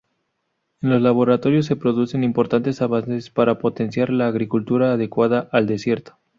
[0.81, 6.17] En los laboratorios se producen importantes avances para potenciar la agricultura adecuada al desierto.